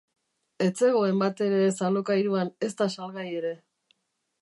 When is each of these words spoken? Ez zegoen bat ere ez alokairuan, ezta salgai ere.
Ez 0.67 0.69
zegoen 0.77 1.19
bat 1.25 1.45
ere 1.49 1.61
ez 1.67 1.75
alokairuan, 1.89 2.53
ezta 2.71 2.91
salgai 2.97 3.31
ere. 3.43 3.57